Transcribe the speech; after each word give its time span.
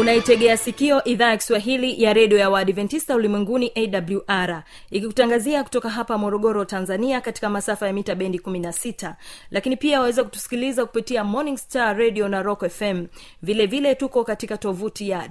unaitegea 0.00 0.56
sikio 0.56 1.04
idhaa 1.04 1.28
ya 1.30 1.36
kiswahili 1.36 2.02
ya 2.02 2.12
redio 2.12 2.38
ya 2.38 2.50
waadventista 2.50 3.16
ulimwenguni 3.16 3.72
awr 3.74 4.62
ikikutangazia 4.90 5.64
kutoka 5.64 5.90
hapa 5.90 6.18
morogoro 6.18 6.64
tanzania 6.64 7.20
katika 7.20 7.50
masafa 7.50 7.86
ya 7.86 7.92
mita 7.92 8.14
bendi 8.14 8.38
16 8.38 9.14
lakini 9.50 9.76
pia 9.76 10.00
waweza 10.00 10.24
kutusikiliza 10.24 10.86
kupitia 10.86 11.24
morning 11.24 11.56
star 11.58 11.96
radio 11.98 12.28
na 12.28 12.42
rock 12.42 12.68
fm 12.68 13.06
vile 13.42 13.66
vile 13.66 13.94
tuko 13.94 14.24
katika 14.24 14.56
tovuti 14.56 15.08
ya 15.10 15.30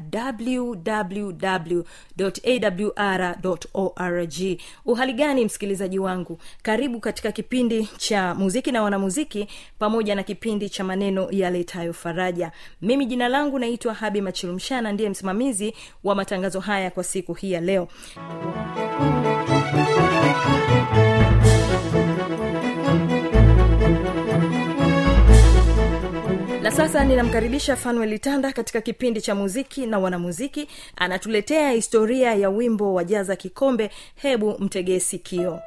wwwawr 2.18 3.36
org. 3.74 4.34
Uhali 4.86 5.14
gani 5.14 5.46
msikilizaji 5.46 6.00
wangu? 6.00 6.40
Karibu 6.62 7.00
katika 7.00 7.32
kipindi 7.32 7.90
cha 7.98 8.36
muziki 8.36 8.72
na 8.72 8.82
wanamuziki 8.84 9.48
pamoja 9.80 10.16
na 10.16 10.24
kipindi 10.24 10.70
cha 10.70 10.84
maneno 10.84 11.28
yaletayo 11.32 11.94
faraja. 11.94 12.52
Mimi 12.82 13.06
jina 13.06 13.28
langu 13.28 13.60
naitwa 13.60 13.94
habi 13.94 14.22
machilumshana 14.56 14.92
ndiye 14.92 15.10
msimamizi 15.10 15.74
wa 16.04 16.16
matangazo 16.16 16.60
haya 16.60 16.92
kwa 16.92 17.04
siku 17.04 17.34
hii 17.34 17.52
ya 17.52 17.62
leo. 17.62 17.88
Na 26.62 26.72
sasa 26.72 27.04
ninamkaribisha 27.04 27.76
fanuel 27.76 28.20
tanda 28.20 28.52
katika 28.52 28.82
kipindi 28.82 29.22
cha 29.22 29.36
muziki 29.36 29.86
na 29.86 30.00
wanamuziki. 30.00 30.68
Anatuletea 30.96 31.72
historia 31.72 32.34
ya 32.34 32.50
wimbo 32.50 32.94
wa 32.94 33.04
jaza 33.04 33.36
kikombe. 33.36 33.90
Hebu 34.16 34.56
mtegee 34.60 35.00
sikio 35.00 35.60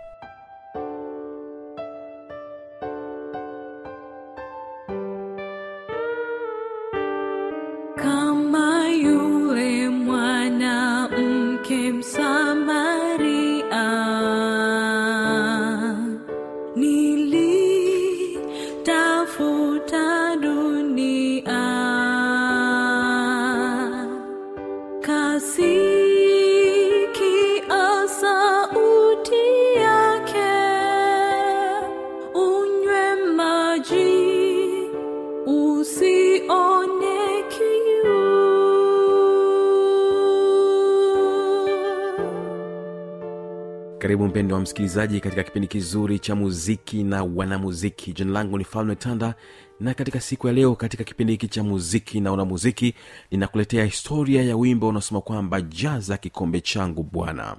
karibu 44.58 44.70
mpendo 44.70 44.86
wa 44.88 44.88
msikilizaji 44.88 45.20
katika 45.20 45.42
kipindi 45.42 45.68
kizuri 45.68 46.18
cha 46.18 46.34
muziki 46.34 47.04
na 47.04 47.24
wanamuziki. 47.24 48.12
Jina 48.12 48.32
langu 48.32 48.58
ni 48.58 48.64
falme 48.64 48.96
tanda 48.96 49.34
na 49.80 49.94
katika 49.94 50.20
siku 50.20 50.46
ya 50.46 50.52
leo 50.52 50.74
katika 50.74 51.04
kipindi 51.04 51.32
hiki 51.32 51.48
cha 51.48 51.62
muziki 51.62 52.20
na 52.20 52.30
wanamuziki 52.30 52.94
ninakuletea 53.30 53.84
historia 53.84 54.42
ya 54.42 54.56
wimbo 54.56 54.88
unaosema 54.88 55.20
kwamba 55.20 55.60
jaza 55.60 56.16
kikombe 56.16 56.60
changu 56.60 57.02
bwana. 57.02 57.56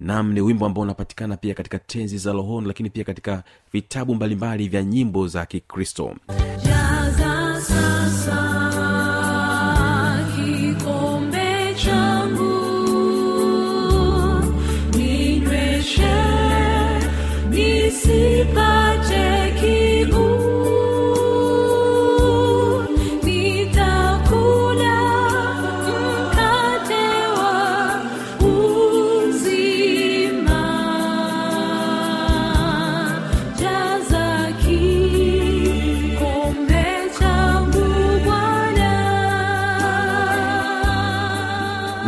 Nam 0.00 0.32
ni 0.32 0.40
wimbo 0.40 0.66
ambao 0.66 0.82
unapatikana 0.82 1.36
pia 1.36 1.54
katika 1.54 1.78
tenzi 1.78 2.18
za 2.18 2.32
rohoni 2.32 2.66
lakini 2.66 2.90
pia 2.90 3.04
katika 3.04 3.44
vitabu 3.72 4.14
mbalimbali 4.14 4.68
vya 4.68 4.82
nyimbo 4.82 5.28
za 5.28 5.46
kikristo. 5.46 6.16
Jaza 6.64 7.60
sasa 7.60 8.63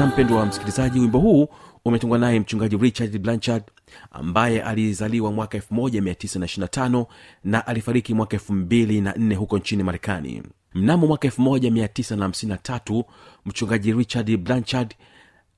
mpendo 0.06 0.36
wa 0.36 0.46
msikilizaji 0.46 1.00
wimbo 1.00 1.18
huu 1.18 1.48
umetungwa 1.84 2.18
naye 2.18 2.40
mchungaji 2.40 2.76
richard 2.76 3.18
blanchard 3.18 3.62
ambaye 4.10 4.62
alizaliwa 4.62 5.32
mwaka 5.32 5.58
1925 5.58 7.06
na 7.44 7.66
alifariki 7.66 8.14
mwaka 8.14 8.36
24 8.36 9.34
huko 9.34 9.58
nchini 9.58 9.82
marekani. 9.82 10.42
Mnamo 10.74 11.06
mwaka 11.06 11.28
1953 11.28 13.04
mchungaji 13.46 13.92
richard 13.92 14.36
blanchard 14.36 14.94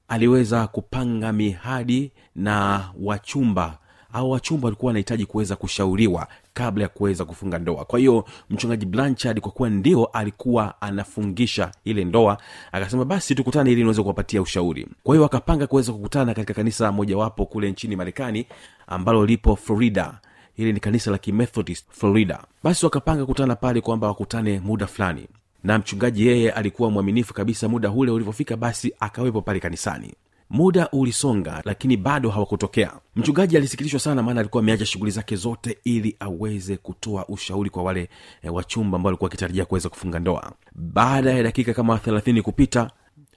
aliweza 0.08 0.66
kupanga 0.66 1.32
mihadi 1.32 2.12
na 2.36 2.84
wachumba 3.00 3.78
au 4.12 4.30
wachumba 4.30 4.66
walikuwa 4.66 4.88
wanahitaji 4.90 5.26
kuweza 5.26 5.56
kushauriwa 5.56 6.28
kabla 6.58 6.82
ya 6.84 6.88
kuweza 6.88 7.24
kufunga 7.24 7.58
ndoa. 7.58 7.84
Kwa 7.84 7.98
hiyo 7.98 8.24
mchungaji 8.50 8.86
blanchard 8.86 9.40
kwa 9.40 9.52
kuwa 9.52 9.70
ndio 9.70 10.04
alikuwa 10.04 10.82
anafungisha 10.82 11.70
ile 11.84 12.04
ndoa 12.04 12.38
akasema 12.72 13.04
basi 13.04 13.34
tukutane 13.34 13.72
ili 13.72 13.82
niweze 13.82 14.02
kuwapatia 14.02 14.42
ushauri. 14.42 14.88
Kwa 15.02 15.14
hiyo 15.14 15.26
akapanga 15.26 15.66
kuweza 15.66 15.92
kukutana 15.92 16.34
katika 16.34 16.54
kanisa 16.54 16.92
mojawapo 16.92 17.46
kule 17.46 17.70
nchini 17.70 17.96
marekani 17.96 18.46
ambalo 18.86 19.26
lipo 19.26 19.56
florida. 19.56 20.18
Hili 20.54 20.72
ni 20.72 20.80
kanisa 20.80 21.10
la 21.10 21.18
kimethodist 21.18 21.86
florida. 21.90 22.44
Basi 22.62 22.84
wakapanga 22.86 23.20
kukutana 23.22 23.56
pale 23.56 23.80
kwamba 23.80 24.06
wakutane 24.06 24.60
muda 24.60 24.86
fulani. 24.86 25.26
Na 25.64 25.78
mchungaji 25.78 26.26
yeye 26.26 26.50
alikuwa 26.50 26.90
mwaminifu 26.90 27.34
kabisa 27.34 27.68
muda 27.68 27.90
ule 27.90 28.10
ulivyofika 28.10 28.56
basi 28.56 28.92
akawepo 29.00 29.42
pale 29.42 29.60
kanisani 29.60 30.14
muda 30.50 30.88
ulisonga 30.90 31.62
lakini 31.64 31.96
bado 31.96 32.30
hawakutokea. 32.30 32.92
Mchungaji 33.16 33.56
alisikitishwa 33.56 34.00
sana 34.00 34.22
maana 34.22 34.40
alikuwa 34.40 34.62
ameacha 34.62 34.86
shughuli 34.86 35.10
zake 35.10 35.36
zote 35.36 35.78
ili 35.84 36.16
aweze 36.20 36.76
kutoa 36.76 37.26
ushauri 37.28 37.70
kwa 37.70 37.82
wale 37.82 38.08
e, 38.42 38.48
wachumba 38.48 38.96
ambao 38.96 39.08
alikuwa 39.10 39.28
akitarajia 39.30 39.64
kuweza 39.64 39.88
kufunga 39.88 40.18
ndoa. 40.18 40.52
Baada 40.74 41.30
ya 41.32 41.42
dakika 41.42 41.74
kama 41.74 41.98
thelathini 41.98 42.42
kupita 42.42 42.90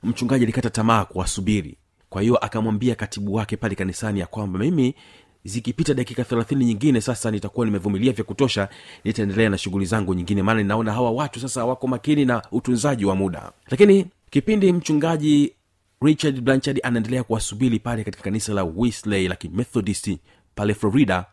mchungaji 0.03 0.43
alikata 0.43 0.69
tamaa 0.69 1.05
kuwasubiri. 1.05 1.77
Kwa 2.09 2.21
hiyo 2.21 2.37
akamwambia 2.37 2.95
katibu 2.95 3.33
wake 3.33 3.57
pale 3.57 3.75
kanisani 3.75 4.19
ya 4.19 4.25
kwamba 4.27 4.59
mimi 4.59 4.95
zikipita 5.43 5.93
dakika 5.93 6.23
thelathini 6.23 6.65
nyingine 6.65 7.01
sasa 7.01 7.31
nitakuwa 7.31 7.65
nimevumilia 7.65 8.13
vya 8.13 8.23
kutosha 8.23 8.69
nitaendelea 9.03 9.49
na 9.49 9.57
shughuli 9.57 9.85
zangu 9.85 10.13
nyingine. 10.13 10.43
Maana 10.43 10.61
ninaona 10.61 10.93
hawa 10.93 11.11
watu 11.11 11.39
sasa 11.39 11.65
wako 11.65 11.87
makini 11.87 12.25
na 12.25 12.41
utunzaji 12.51 13.05
wa 13.05 13.15
muda. 13.15 13.51
Lakini 13.69 14.05
kipindi 14.29 14.73
mchungaji 14.73 15.53
richard 16.01 16.41
blanchard 16.41 16.79
anaendelea 16.83 17.23
kuwasubiri 17.23 17.79
pale 17.79 18.03
katika 18.03 18.23
kanisa 18.23 18.53
la 18.53 18.63
wisley 18.63 19.27
la 19.27 19.35
kimethodist 19.35 20.17
pale 20.55 20.73
florida 20.73 21.25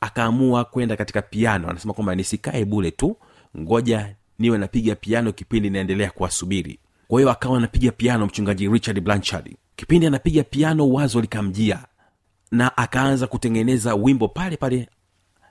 akaamua 0.00 0.64
kwenda 0.64 0.96
katika 0.96 1.22
piano. 1.22 1.68
Anasema 1.70 1.94
kwamba 1.94 2.14
nisikae 2.14 2.64
bule 2.64 2.90
tu 2.90 3.16
ngoja 3.58 4.16
niwe 4.38 4.58
napiga 4.58 4.94
piano 4.94 5.32
kipindi 5.32 5.70
naendelea 5.70 6.10
kuwasubiri. 6.10 6.78
Kwa 7.08 7.20
hiyo 7.20 7.30
akawa 7.30 7.58
anapiga 7.58 7.92
piano 7.92 8.26
mchungaji 8.26 8.68
richard 8.68 9.00
blanchard. 9.00 9.56
Kipindi 9.76 10.06
anapiga 10.06 10.42
piano 10.42 10.88
wazo 10.88 11.20
likamjia 11.20 11.84
na 12.50 12.76
akaanza 12.76 13.26
kutengeneza 13.26 13.94
wimbo 13.94 14.28
pale 14.28 14.56
pale 14.56 14.88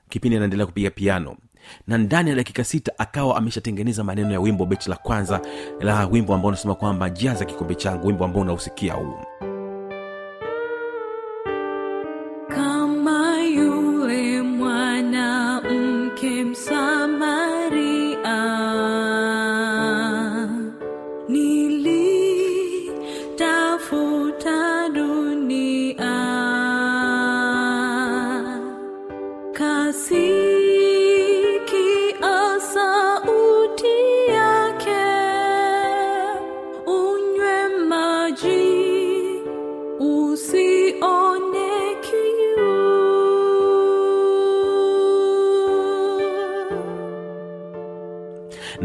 kipindi 0.10 0.36
anaendelea 0.38 0.66
kupiga 0.66 0.90
piano 0.90 1.38
na 1.88 1.98
ndani 1.98 2.30
ya 2.30 2.36
dakika 2.36 2.64
sita 2.64 2.92
akawa 2.98 3.38
ameshatengeneza 3.38 4.04
maneno 4.04 4.32
ya 4.32 4.40
wimbo 4.40 4.66
bechi 4.66 4.90
la 4.90 4.96
kwanza 4.96 5.42
la 5.80 6.06
wimbo 6.06 6.34
ambao 6.34 6.48
unasema 6.48 6.76
kwamba 6.76 7.10
jaza 7.10 7.46
kikombe 7.46 7.76
changu 7.76 8.08
wimbo 8.08 8.26
ambao 8.26 8.42
unausikia 8.42 8.94
huu 8.94 9.16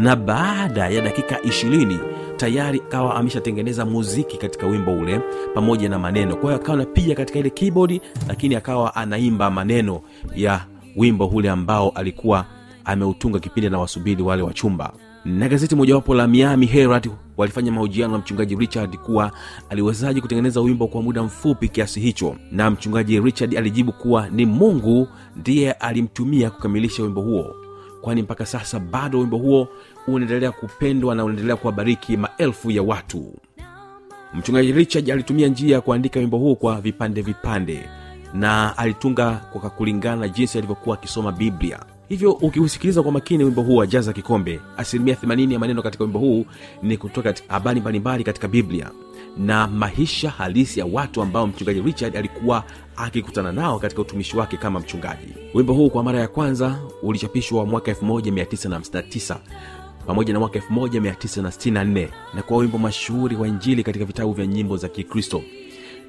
na 0.06 0.16
baada 0.16 0.88
ya 0.88 1.00
dakika 1.00 1.42
ishirini 1.42 1.98
tayari 2.36 2.78
akawa 2.88 3.14
ameshatengeneza 3.14 3.84
muziki 3.86 4.36
katika 4.38 4.66
wimbo 4.66 4.92
ule 4.92 5.20
pamoja 5.54 5.88
na 5.88 5.98
maneno. 5.98 6.36
Kwa 6.36 6.50
hiyo 6.50 6.62
akawa 6.62 6.74
anapiga 6.74 7.14
katika 7.14 7.38
ile 7.38 7.50
keyboard 7.50 8.00
lakini 8.28 8.54
akawa 8.54 8.94
anaimba 8.94 9.50
maneno 9.50 10.00
ya 10.36 10.64
wimbo 10.96 11.26
ule 11.26 11.50
ambao 11.50 11.90
alikuwa 11.90 12.44
ameutunga 12.84 13.38
kipindi 13.38 13.70
na 13.70 13.78
wasubiri 13.78 14.22
wale 14.22 14.42
wa 14.42 14.52
chumba. 14.52 14.92
Na 15.24 15.48
gazeti 15.48 15.76
mojawapo 15.76 16.14
la 16.14 16.28
miami 16.28 16.66
herald 16.66 17.10
walifanya 17.36 17.72
mahojiano 17.72 18.12
na 18.12 18.18
mchungaji 18.18 18.56
richard 18.56 18.96
kuwa 18.96 19.32
aliwezaji 19.70 20.20
kutengeneza 20.20 20.60
wimbo 20.60 20.86
kwa 20.86 21.02
muda 21.02 21.22
mfupi 21.22 21.68
kiasi 21.68 22.00
hicho. 22.00 22.36
Na 22.52 22.70
mchungaji 22.70 23.20
richard 23.20 23.56
alijibu 23.56 23.92
kuwa 23.92 24.28
ni 24.28 24.46
mungu 24.46 25.08
ndiye 25.36 25.72
alimtumia 25.72 26.50
kukamilisha 26.50 27.02
wimbo 27.02 27.20
huo 27.20 27.65
kwani 28.00 28.22
mpaka 28.22 28.46
sasa 28.46 28.78
bado 28.80 29.18
wimbo 29.18 29.36
huo 29.36 29.68
unaendelea 30.08 30.52
kupendwa 30.52 31.14
na 31.14 31.24
unaendelea 31.24 31.56
kuwabariki 31.56 32.16
maelfu 32.16 32.70
ya 32.70 32.82
watu. 32.82 33.34
Mchungaji 34.34 34.72
richard 34.72 35.10
alitumia 35.10 35.48
njia 35.48 35.74
ya 35.74 35.80
kuandika 35.80 36.20
wimbo 36.20 36.38
huo 36.38 36.54
kwa 36.54 36.80
vipande 36.80 37.22
vipande 37.22 37.88
na 38.34 38.78
alitunga 38.78 39.30
kwa 39.52 39.70
kulingana 39.70 40.16
na 40.16 40.28
jinsi 40.28 40.58
alivyokuwa 40.58 40.96
akisoma 40.98 41.32
biblia. 41.32 41.78
Hivyo 42.08 42.32
ukiusikiliza 42.32 43.02
kwa 43.02 43.12
makini 43.12 43.44
wimbo 43.44 43.62
huu 43.62 43.76
wa 43.76 43.86
kikombe 43.86 44.60
asilimia 44.76 45.14
80 45.14 45.52
ya 45.52 45.58
maneno 45.58 45.82
katika 45.82 46.04
wimbo 46.04 46.18
huu 46.18 46.46
ni 46.82 46.96
kutoka 46.96 47.34
habari 47.48 47.80
mbalimbali 47.80 48.24
katika 48.24 48.48
biblia. 48.48 48.90
Na 49.38 49.66
maisha 49.66 50.30
halisi 50.30 50.80
ya 50.80 50.86
watu 50.86 51.22
ambao 51.22 51.46
mchungaji 51.46 51.80
richard 51.80 52.16
alikuwa 52.16 52.64
akikutana 52.96 53.52
nao 53.52 53.78
katika 53.78 54.02
utumishi 54.02 54.36
wake 54.36 54.56
kama 54.56 54.80
mchungaji. 54.80 55.34
Wimbo 55.54 55.72
huu 55.74 55.90
kwa 55.90 56.02
mara 56.02 56.20
ya 56.20 56.28
kwanza 56.28 56.78
ulichapishwa 57.02 57.66
mwaka 57.66 57.92
1959 57.92 59.36
pamoja 60.06 60.32
na 60.32 60.38
mwaka 60.40 60.58
1964 60.58 62.08
na 62.34 62.42
kuwa 62.42 62.58
wimbo 62.60 62.78
mashuhuri 62.78 63.36
wa 63.36 63.48
injili 63.48 63.82
katika 63.82 64.04
vitabu 64.04 64.32
vya 64.32 64.46
nyimbo 64.46 64.76
za 64.76 64.88
kikristo. 64.88 65.42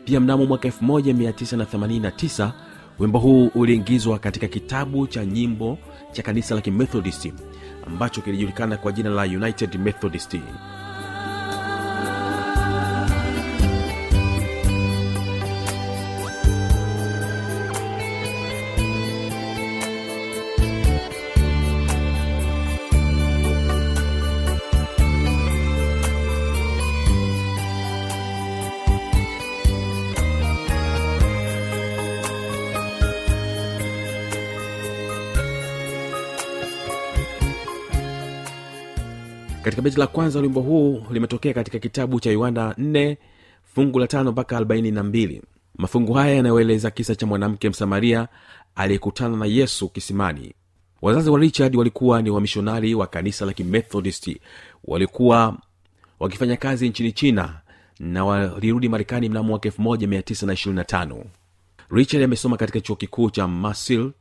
Pia 0.05 0.19
mnamo 0.19 0.45
mwaka 0.45 0.67
1989 0.67 2.51
wimbo 2.99 3.19
huu 3.19 3.47
uliingizwa 3.55 4.19
katika 4.19 4.47
kitabu 4.47 5.07
cha 5.07 5.25
nyimbo 5.25 5.77
cha 6.11 6.23
kanisa 6.23 6.55
la 6.55 6.61
kimethodisti 6.61 7.33
ambacho 7.87 8.21
kilijulikana 8.21 8.77
kwa 8.77 8.91
jina 8.91 9.09
la 9.09 9.23
united 9.23 9.75
methodist 9.79 10.37
katika 39.77 39.89
beti 39.89 39.99
la 39.99 40.07
kwanza 40.07 40.39
wimbo 40.39 40.61
huu 40.61 41.03
limetokea 41.11 41.53
katika 41.53 41.79
kitabu 41.79 42.19
cha 42.19 42.31
yohana 42.31 42.71
4 42.71 43.17
fungu 43.75 43.99
la 43.99 44.07
tano 44.07 44.31
mpaka 44.31 44.59
42 44.59 45.41
mafungu 45.75 46.13
haya 46.13 46.35
yanayoeleza 46.35 46.91
kisa 46.91 47.15
cha 47.15 47.25
mwanamke 47.25 47.69
msamaria 47.69 48.27
aliyekutana 48.75 49.37
na 49.37 49.45
yesu 49.45 49.89
kisimani. 49.89 50.53
Wazazi 51.01 51.29
wa 51.29 51.39
richard 51.39 51.75
walikuwa 51.75 52.21
ni 52.21 52.29
wamishonari 52.29 52.95
wa 52.95 53.07
kanisa 53.07 53.45
la 53.45 53.53
kimethodisti 53.53 54.41
walikuwa 54.83 55.57
wakifanya 56.19 56.57
kazi 56.57 56.89
nchini 56.89 57.11
china 57.11 57.61
na 57.99 58.25
walirudi 58.25 58.89
marekani 58.89 59.29
mnamo 59.29 59.47
mwaka 59.49 59.69
1925 59.69 61.23
richard 61.89 62.23
amesoma 62.23 62.57
katika 62.57 62.79
chuo 62.81 62.95
kikuu 62.95 63.29
cha 63.29 63.47
masil 63.47 64.11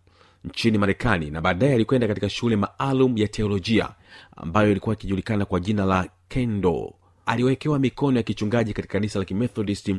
nchini 0.47 0.79
marekani 0.79 1.31
na 1.31 1.41
baadaye 1.41 1.75
alikwenda 1.75 2.09
katika 2.09 2.29
shule 2.29 2.57
maalum 2.57 3.19
ya 3.19 3.29
teolojia 3.29 3.89
ambayo 4.37 4.71
ilikuwa 4.71 4.95
ikijulikana 4.95 5.45
kwa 5.45 5.61
jina 5.61 5.85
la 5.85 6.09
kendo. 6.29 6.95
Aliwekewa 7.27 7.79
mikono 7.79 8.17
ya 8.17 8.23
kichungaji 8.23 8.73
katika 8.73 8.93
kanisa 8.93 9.19
la 9.19 9.25
kimethodist 9.25 9.95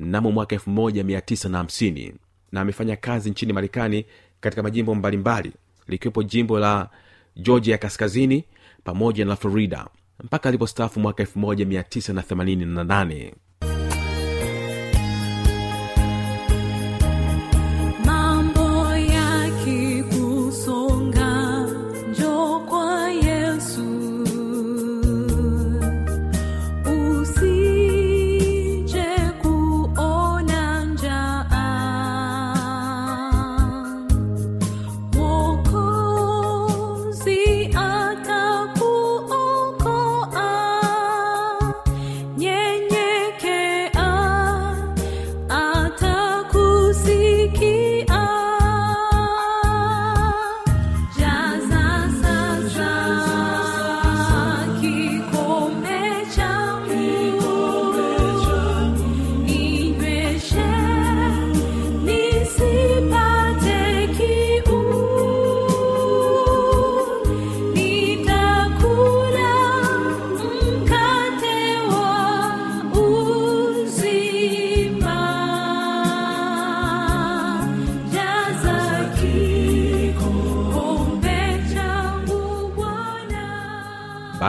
mnamo 0.00 0.32
mwaka 0.32 0.56
1950 0.56 2.12
na 2.52 2.60
amefanya 2.60 2.96
kazi 2.96 3.30
nchini 3.30 3.52
marekani 3.52 4.04
katika 4.40 4.62
majimbo 4.62 4.94
mbalimbali 4.94 5.52
likiwepo 5.88 6.22
jimbo 6.22 6.58
la 6.58 6.88
georgia 7.36 7.78
kaskazini 7.78 8.44
pamoja 8.84 9.24
na 9.24 9.36
florida 9.36 9.86
mpaka 10.24 10.48
alipostaafu 10.48 11.00
mwaka 11.00 11.22
1988 11.22 13.32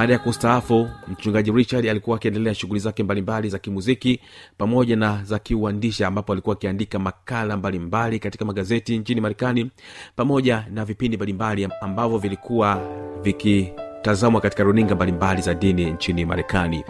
baada 0.08 0.14
ya 0.14 0.20
kustaafu 0.20 0.90
mchungaji 1.08 1.52
richard 1.52 1.88
alikuwa 1.88 2.18
akiendelea 2.18 2.54
shughuli 2.54 2.80
zake 2.80 3.04
mbalimbali 3.04 3.50
za 3.50 3.60
kimuziki 3.60 4.20
pamoja 4.58 4.96
na 4.96 5.24
za 5.24 5.40
kiuandishi 5.40 6.04
ambapo 6.04 6.32
alikuwa 6.34 6.56
akiandika 6.56 7.00
makala 7.00 7.58
mbalimbali 7.58 8.20
katika 8.20 8.46
magazeti 8.46 8.98
nchini 8.98 9.22
marekani 9.22 9.72
pamoja 10.16 10.66
na 10.72 10.86
vipindi 10.86 11.18
mbalimbali 11.18 11.68
ambavyo 11.82 12.18
vilikuwa 12.18 12.82
vikitazamwa 13.24 14.42
katika 14.42 14.64
runinga 14.64 14.96
mbalimbali 14.96 15.42
za 15.42 15.54
dini 15.54 15.86
nchini 15.92 16.26
marekani 16.26 16.84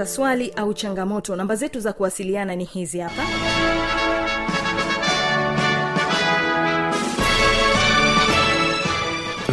umepata 0.00 0.06
swali 0.06 0.52
au 0.56 0.74
changamoto 0.74 1.36
namba 1.36 1.56
zetu 1.56 1.80
za 1.80 1.92
kuwasiliana 1.92 2.56
ni 2.56 2.64
hizi 2.64 2.98
hapa. 2.98 3.22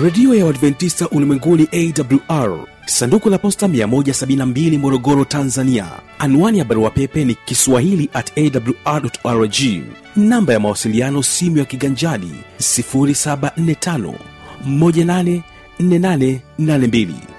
Redio 0.03 0.35
ya 0.35 0.45
uadventista 0.45 1.09
ulimwenguni 1.09 1.67
awr 1.71 2.59
sanduku 2.85 3.29
la 3.29 3.37
posta 3.37 3.67
172 3.67 4.77
morogoro 4.77 5.25
tanzania. 5.25 5.85
Anwani 6.19 6.59
ya 6.59 6.65
barua 6.65 6.89
pepe 6.89 7.25
ni 7.25 7.35
kiswahili 7.35 8.09
at 8.13 8.31
awr 8.37 9.09
rg 9.25 9.55
namba 10.15 10.53
ya 10.53 10.59
mawasiliano 10.59 11.23
simu 11.23 11.57
ya 11.57 11.65
kiganjani 11.65 12.31
745 12.59 14.13
184882 14.67 17.36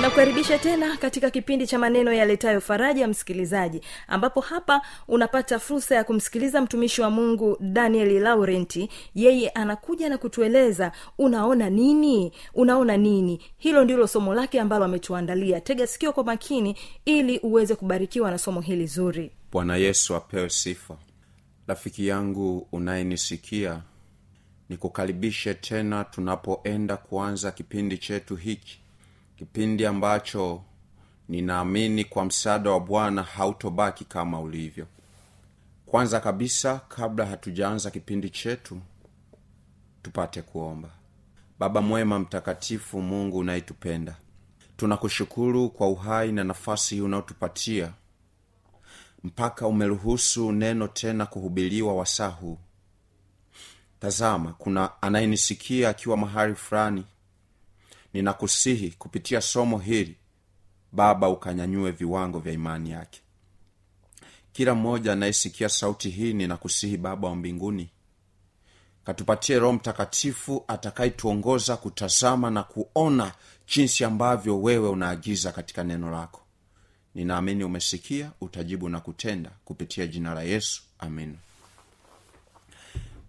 ninakukaribisha 0.00 0.58
tena 0.58 0.96
katika 0.96 1.30
kipindi 1.30 1.66
cha 1.66 1.78
maneno 1.78 2.12
yaletayo 2.12 2.60
faraja 2.60 3.08
msikilizaji 3.08 3.80
ambapo 4.08 4.40
hapa 4.40 4.82
unapata 5.08 5.58
fursa 5.58 5.94
ya 5.94 6.04
kumsikiliza 6.04 6.60
mtumishi 6.60 7.00
wa 7.02 7.10
mungu 7.10 7.56
daniel 7.60 8.22
laurenti 8.22 8.88
yeye 9.14 9.48
anakuja 9.48 10.08
na 10.08 10.18
kutueleza 10.18 10.92
unaona 11.18 11.70
nini? 11.70 12.32
Unaona 12.54 12.96
nini? 12.96 13.40
Hilo 13.58 13.84
ndilo 13.84 14.06
somo 14.06 14.34
lake 14.34 14.60
ambalo 14.60 14.84
ametuandalia. 14.84 15.60
Tega 15.60 15.86
sikio 15.86 16.12
kwa 16.12 16.24
makini 16.24 16.76
ili 17.04 17.38
uweze 17.38 17.74
kubarikiwa 17.74 18.30
na 18.30 18.38
somo 18.38 18.60
hili 18.60 18.86
zuri. 18.86 19.30
Bwana 19.52 19.76
yesu 19.76 20.14
apewe 20.16 20.50
sifa. 20.50 20.96
Rafiki 21.66 22.06
yangu 22.06 22.68
unayenisikia 22.72 23.82
nikukaribishe 24.68 25.54
tena 25.54 26.04
tunapoenda 26.04 26.96
kuanza 26.96 27.50
kipindi 27.50 27.98
chetu 27.98 28.36
hiki 28.36 28.80
kipindi 29.40 29.86
ambacho 29.86 30.62
ninaamini 31.28 32.04
kwa 32.04 32.24
msaada 32.24 32.70
wa 32.70 32.80
bwana 32.80 33.22
hautobaki 33.22 34.04
kama 34.04 34.40
ulivyo. 34.40 34.86
Kwanza 35.86 36.20
kabisa 36.20 36.78
kabla 36.88 37.26
hatujaanza 37.26 37.90
kipindi 37.90 38.30
chetu 38.30 38.80
tupate 40.02 40.42
kuomba. 40.42 40.88
Baba 41.58 41.80
mwema 41.82 42.18
mtakatifu 42.18 43.02
mungu 43.02 43.38
unayetupenda 43.38 44.16
tunakushukuru 44.76 45.70
kwa 45.70 45.88
uhai 45.88 46.32
na 46.32 46.44
nafasi 46.44 46.94
hii 46.94 47.00
unaotupatia 47.00 47.92
mpaka 49.24 49.66
umeruhusu 49.66 50.52
neno 50.52 50.88
tena 50.88 51.26
kuhubiliwa 51.26 51.94
wasaa 51.94 52.28
huu. 52.28 52.58
Tazama 54.00 54.52
kuna 54.52 55.02
anayenisikia 55.02 55.88
akiwa 55.88 56.16
mahali 56.16 56.54
fulani 56.54 57.04
ninakusihi 58.12 58.90
kupitia 58.90 59.40
somo 59.40 59.78
hili 59.78 60.16
baba 60.92 61.28
ukanyanyue 61.28 61.90
viwango 61.90 62.38
vya 62.38 62.52
imani 62.52 62.90
yake. 62.90 63.20
Kila 64.52 64.74
mmoja 64.74 65.12
anayesikia 65.12 65.68
sauti 65.68 66.10
hii 66.10 66.32
ninakusihi 66.32 66.96
baba 66.96 67.28
wa 67.28 67.36
mbinguni 67.36 67.90
katupatie 69.04 69.58
roho 69.58 69.72
mtakatifu 69.72 70.64
atakayetuongoza 70.68 71.76
kutazama 71.76 72.50
na 72.50 72.62
kuona 72.62 73.32
jinsi 73.74 74.04
ambavyo 74.04 74.62
wewe 74.62 74.88
unaagiza 74.88 75.52
katika 75.52 75.84
neno 75.84 76.10
lako. 76.10 76.40
Ninaamini 77.14 77.64
umesikia 77.64 78.30
utajibu 78.40 78.88
na 78.88 79.00
kutenda 79.00 79.50
kupitia 79.64 80.06
jina 80.06 80.34
la 80.34 80.42
yesu. 80.42 80.82
Amin 80.98 81.36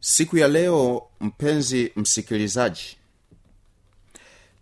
siku 0.02 0.38
ya 0.38 0.48
leo 0.48 1.08
mpenzi 1.20 1.92
msikilizaji 1.96 2.98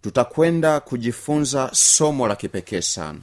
tutakwenda 0.02 0.80
kujifunza 0.80 1.70
somo 1.74 2.28
la 2.28 2.36
kipekee 2.36 2.82
sana. 2.82 3.20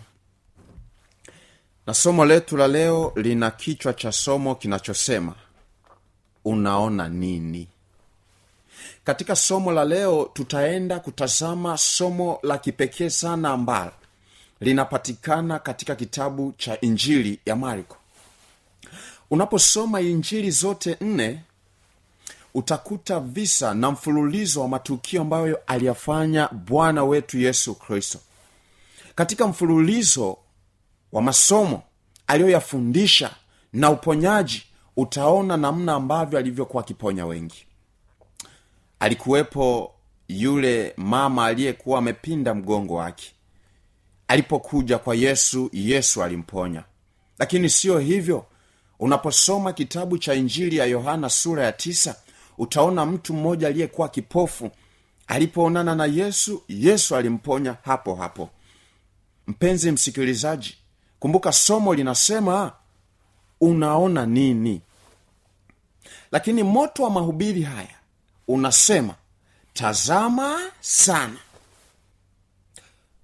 Na 1.87 1.95
somo 1.95 2.25
letu 2.25 2.57
la 2.57 2.69
leo 2.69 3.13
lina 3.17 3.51
kichwa 3.51 3.93
cha 3.95 4.13
somo 4.13 4.55
kinachosema 4.55 5.35
unaona 6.45 7.09
nini? 7.09 7.69
Katika 9.05 9.37
somo 9.37 9.73
la 9.73 9.85
leo 9.85 10.31
tutaenda 10.33 11.01
kutazama 11.01 11.79
somo 11.79 12.39
la 12.43 12.59
kipekee 12.59 13.11
sana 13.11 13.51
ambalo 13.51 13.93
linapatikana 14.61 15.59
katika 15.59 15.95
kitabu 15.97 16.55
cha 16.59 16.81
injili 16.81 17.41
ya 17.47 17.57
marko. 17.57 17.97
Unaposoma 19.31 20.01
injili 20.01 20.51
zote 20.51 20.97
nne 21.01 21.43
utakuta 22.57 23.21
visa 23.21 23.75
na 23.75 23.91
mfululizo 23.91 24.61
wa 24.61 24.69
matukio 24.69 25.21
ambayo 25.23 25.59
aliyafanya 25.67 26.49
bwana 26.49 27.05
wetu 27.05 27.39
yesu 27.39 27.75
kristo. 27.75 28.19
Katika 29.15 29.47
mfululizo 29.47 30.39
wa 31.13 31.23
masomo 31.23 31.83
aliyoyafundisha 32.27 33.31
na 33.73 33.91
uponyaji 33.91 34.63
utaona 34.97 35.57
namna 35.57 35.95
ambavyo 35.95 36.39
alivyokuwa 36.39 36.83
akiponya 36.83 37.27
wengi. 37.27 37.67
Alikuwepo 39.01 39.95
yule 40.29 40.95
mama 40.97 41.47
aliyekuwa 41.47 41.99
amepinda 41.99 42.55
mgongo 42.55 42.95
wake. 42.95 43.33
Alipokuja 44.29 44.99
kwa 44.99 45.15
yesu 45.15 45.71
yesu 45.73 46.23
alimponya. 46.23 46.83
Lakini 47.39 47.71
siyo 47.71 47.99
hivyo. 47.99 48.47
Unaposoma 48.99 49.73
kitabu 49.73 50.19
cha 50.19 50.35
injili 50.35 50.77
ya 50.77 50.85
yohana 50.87 51.31
sura 51.31 51.65
ya 51.65 51.73
tisa 51.73 52.17
utaona 52.59 53.07
mtu 53.07 53.35
mmoja 53.35 53.69
aliyekuwa 53.69 54.09
kipofu. 54.09 54.71
Alipoonana 55.27 55.95
na 55.95 56.05
yesu 56.07 56.63
yesu 56.69 57.17
alimponya 57.17 57.77
hapo 57.85 58.15
hapo. 58.15 58.51
Mpenzi 59.47 59.91
msikilizaji 59.91 60.77
kumbuka 61.19 61.53
somo 61.53 61.95
linasema 61.95 62.73
unaona 63.61 64.27
nini? 64.27 64.81
Lakini 66.33 66.63
moto 66.63 67.03
wa 67.03 67.11
mahubiri 67.11 67.63
haya 67.63 67.95
unasema 68.49 69.15
tazama 69.73 70.61
sana. 70.81 71.37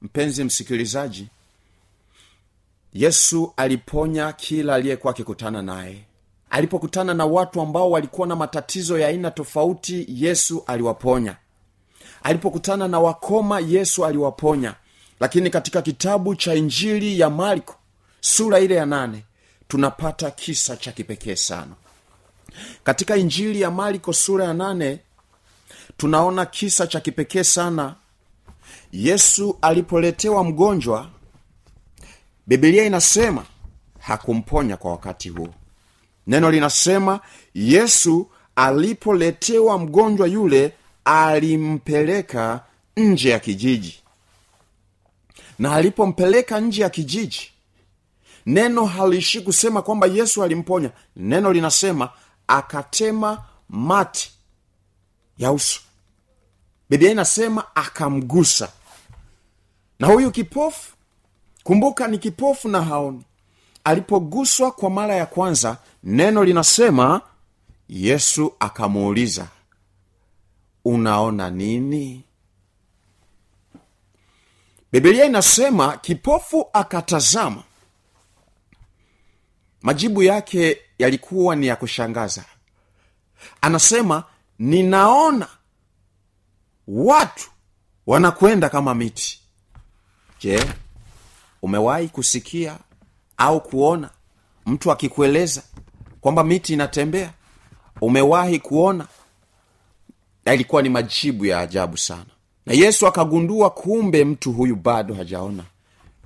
Mpenzi 0.02 0.44
msikilizaji 0.44 1.28
yesu 2.92 3.52
aliponya 3.56 4.32
kila 4.32 4.74
aliyekuwa 4.74 5.10
akikutana 5.12 5.62
naye 5.62 6.04
alipokutana 6.52 7.14
na 7.14 7.26
watu 7.26 7.60
ambao 7.60 7.90
walikuwa 7.90 8.26
na 8.26 8.36
matatizo 8.36 8.98
ya 8.98 9.08
aina 9.08 9.30
tofauti 9.30 10.06
yesu 10.08 10.64
aliwaponya. 10.66 11.36
Alipokutana 12.22 12.88
na 12.88 13.00
wakoma 13.00 13.60
yesu 13.60 14.06
aliwaponya. 14.06 14.74
Lakini 15.20 15.50
katika 15.50 15.82
kitabu 15.82 16.34
cha 16.34 16.54
injili 16.54 17.20
ya 17.20 17.30
marko 17.30 17.74
sura 18.20 18.60
ile 18.60 18.74
ya 18.74 18.86
nane 18.86 19.24
tunapata 19.68 20.30
kisa 20.30 20.76
cha 20.76 20.92
kipekee 20.92 21.36
sana. 21.36 21.72
Katika 22.84 23.16
injili 23.16 23.60
ya 23.60 23.70
marko 23.70 24.12
sura 24.12 24.44
ya 24.44 24.54
nane 24.54 24.98
tunaona 25.96 26.46
kisa 26.46 26.86
cha 26.86 27.00
kipekee 27.00 27.42
sana. 27.44 27.94
Yesu 28.92 29.58
alipoletewa 29.62 30.44
mgonjwa 30.44 31.08
bibilia 32.46 32.84
inasema 32.84 33.44
hakumponya 33.98 34.76
kwa 34.76 34.90
wakati 34.90 35.28
huo 35.28 35.54
neno 36.26 36.50
linasema 36.50 37.20
yesu 37.54 38.30
alipoletewa 38.56 39.78
mgonjwa 39.78 40.26
yule 40.28 40.72
alimpeleka 41.04 42.64
nje 42.96 43.28
ya 43.30 43.38
kijiji. 43.38 44.02
Na 45.58 45.72
alipompeleka 45.74 46.60
nje 46.60 46.82
ya 46.82 46.90
kijiji 46.90 47.52
neno 48.46 48.84
haliishi 48.86 49.40
kusema 49.40 49.82
kwamba 49.82 50.06
yesu 50.06 50.42
alimponya. 50.42 50.90
Neno 51.16 51.52
linasema 51.52 52.10
akatema 52.46 53.44
mati 53.68 54.32
ya 55.38 55.52
uso. 55.52 55.80
Biblia 56.90 57.10
inasema 57.10 57.76
akamgusa. 57.76 58.68
Na 59.98 60.06
huyu 60.06 60.30
kipofu 60.30 60.92
kumbuka 61.64 62.08
ni 62.08 62.18
kipofu 62.18 62.68
na 62.68 62.82
haoni 62.82 63.22
alipoguswa 63.84 64.72
kwa 64.72 64.90
mara 64.90 65.14
ya 65.14 65.26
kwanza 65.26 65.76
neno 66.04 66.44
linasema 66.44 67.20
yesu 67.88 68.54
akamuuliza 68.60 69.48
unaona 70.84 71.50
nini? 71.50 72.24
Bibilia 74.92 75.24
inasema 75.24 75.96
kipofu 75.96 76.66
akatazama. 76.72 77.62
Majibu 79.82 80.22
yake 80.22 80.78
yalikuwa 80.98 81.56
ni 81.56 81.66
ya 81.66 81.76
kushangaza. 81.76 82.44
Anasema 83.60 84.24
ninaona 84.58 85.48
watu 86.88 87.50
wanakwenda 88.06 88.68
kama 88.68 88.94
miti. 88.94 89.40
Je 90.40 90.72
umewahi 91.62 92.08
kusikia 92.08 92.78
au 93.42 93.60
kuona. 93.60 94.10
Mtu 94.66 94.92
akikueleza 94.92 95.62
kwamba 96.20 96.44
miti 96.44 96.72
inatembea 96.72 97.30
umewahi 98.00 98.58
kuona? 98.58 99.06
Yalikuwa 100.44 100.82
ni 100.82 100.88
majibu 100.88 101.46
ya 101.46 101.58
ajabu 101.60 101.96
sana. 101.98 102.26
Na 102.66 102.74
yesu 102.74 103.06
akagundua 103.06 103.70
kumbe 103.70 104.24
mtu 104.24 104.52
huyu 104.52 104.76
bado 104.76 105.14
hajaona. 105.14 105.64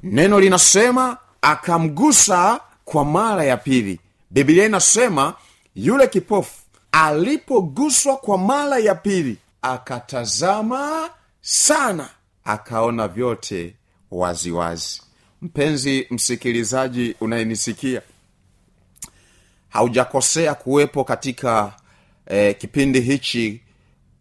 Neno 0.02 0.40
linasema 0.40 1.16
akamgusa 1.42 2.60
kwa 2.84 3.04
mara 3.04 3.44
ya 3.44 3.56
pili. 3.56 4.00
Biblia 4.30 4.66
inasema 4.66 5.34
yule 5.74 6.06
kipofu 6.08 6.60
alipoguswa 6.92 8.16
kwa 8.16 8.38
mara 8.38 8.78
ya 8.78 8.94
pili 8.94 9.38
akatazama 9.62 11.10
sana 11.40 12.08
akaona 12.44 13.08
vyote 13.08 13.74
waziwazi. 14.10 14.50
wazi. 14.50 15.05
Mpenzi 15.42 16.06
msikilizaji 16.10 17.14
unayenisikia 17.20 18.02
haujakosea 19.68 20.54
kuwepo 20.54 21.04
katika 21.04 21.72
eh, 22.26 22.56
kipindi 22.58 23.00
hichi. 23.00 23.60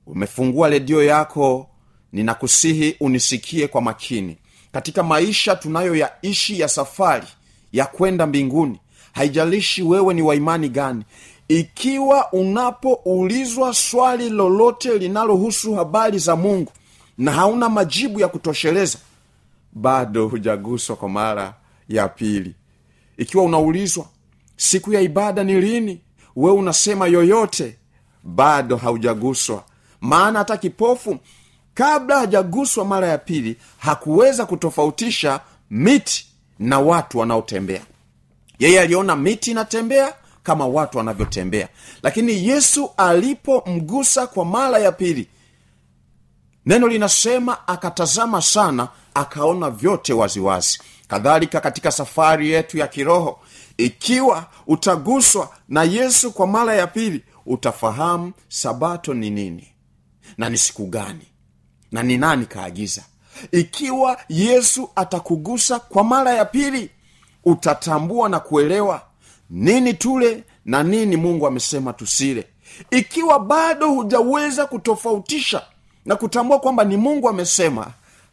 Umefungua 0.08 0.70
redio 0.70 1.04
yako 1.04 1.70
ninakusihi 2.14 2.96
unisikie 3.00 3.68
kwa 3.68 3.82
makini. 3.82 4.38
Katika 4.72 5.04
maisha 5.04 5.56
tunayoyaishi 5.56 6.60
ya 6.60 6.68
safari 6.68 7.28
ya 7.74 7.86
kwenda 7.86 8.28
mbinguni 8.28 8.80
haijalishi 9.14 9.84
wewe 9.84 10.14
ni 10.14 10.22
waimani 10.22 10.70
gani 10.70 11.04
ikiwa 11.48 12.32
unapoulizwa 12.34 13.74
swali 13.74 14.30
lolote 14.30 14.98
linalohusu 14.98 15.74
habari 15.76 16.20
za 16.20 16.36
mungu 16.36 16.72
na 17.18 17.32
hauna 17.32 17.70
majibu 17.70 18.20
ya 18.20 18.28
kutosheleza 18.28 18.98
bado 19.76 20.28
hujaguswa 20.28 20.96
kwa 20.96 21.10
mara 21.10 21.54
ya 21.90 22.08
pili. 22.08 22.56
Ikiwa 23.18 23.44
unaulizwa 23.44 24.06
siku 24.58 24.94
ya 24.94 25.02
ibada 25.02 25.44
ni 25.44 25.62
lini 25.62 26.02
we 26.36 26.52
unasema 26.52 27.08
yoyote 27.08 27.78
bado 28.24 28.78
haujaguswa. 28.78 29.64
Maana 30.02 30.40
hata 30.40 30.58
kipofu 30.58 31.18
kabla 31.74 32.20
hajaguswa 32.20 32.86
mara 32.86 33.08
ya 33.08 33.18
pili 33.18 33.58
hakuweza 33.78 34.46
kutofautisha 34.46 35.40
miti 35.70 36.28
na 36.60 36.80
watu 36.80 37.18
wanaotembea. 37.18 37.82
Yeye 38.60 38.82
aliona 38.82 39.16
miti 39.16 39.52
inatembea 39.52 40.14
kama 40.44 40.68
watu 40.68 40.98
wanavyotembea. 40.98 41.70
Lakini 42.04 42.48
yesu 42.48 42.90
alipomgusa 42.98 44.28
kwa 44.28 44.46
mara 44.46 44.80
ya 44.80 44.92
pili 44.92 45.28
neno 46.66 46.88
linasema 46.88 47.68
akatazama 47.68 48.42
sana 48.42 48.88
akaona 49.16 49.70
vyote 49.70 50.14
waziwazi. 50.14 50.80
Kadhalika 51.08 51.62
katika 51.62 51.92
safari 51.92 52.50
yetu 52.52 52.78
ya 52.78 52.88
kiroho 52.88 53.40
ikiwa 53.78 54.46
utaguswa 54.68 55.50
na 55.70 55.84
yesu 55.84 56.32
kwa 56.32 56.48
mara 56.48 56.74
ya 56.76 56.88
pili 56.88 57.24
utafahamu 57.46 58.32
sabato 58.50 59.14
ni 59.14 59.30
nini 59.30 59.68
na 60.38 60.50
ni 60.50 60.58
siku 60.58 60.86
gani 60.86 61.28
na 61.92 62.04
ni 62.04 62.18
nani 62.18 62.46
kaagiza. 62.46 63.02
Ikiwa 63.52 64.18
yesu 64.30 64.90
atakugusa 64.96 65.80
kwa 65.80 66.04
mara 66.04 66.32
ya 66.34 66.46
pili 66.46 66.90
utatambua 67.46 68.30
na 68.30 68.40
kuelewa 68.40 69.02
nini 69.50 69.94
tule 69.94 70.44
na 70.66 70.84
nini 70.84 71.18
mungu 71.18 71.48
amesema 71.48 71.94
tusile. 71.94 72.48
Ikiwa 72.92 73.40
bado 73.40 73.90
hujaweza 73.90 74.66
kutofautisha 74.66 75.62
na 76.06 76.16
kutambua 76.16 76.60
kwamba 76.60 76.84
ni 76.84 76.98
mungu 76.98 77.30
amesema 77.30 77.88